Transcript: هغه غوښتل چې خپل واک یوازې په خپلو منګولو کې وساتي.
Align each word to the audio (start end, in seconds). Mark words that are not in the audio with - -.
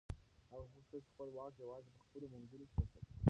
هغه 0.51 0.65
غوښتل 0.73 0.99
چې 1.05 1.11
خپل 1.13 1.27
واک 1.33 1.53
یوازې 1.63 1.89
په 1.93 2.01
خپلو 2.05 2.25
منګولو 2.33 2.65
کې 2.71 2.75
وساتي. 2.79 3.13